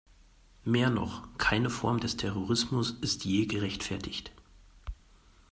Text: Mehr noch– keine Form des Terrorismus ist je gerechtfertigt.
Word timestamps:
Mehr 0.65 0.89
noch– 0.89 1.27
keine 1.37 1.69
Form 1.69 1.99
des 1.99 2.17
Terrorismus 2.17 2.89
ist 3.01 3.23
je 3.23 3.45
gerechtfertigt. 3.45 4.31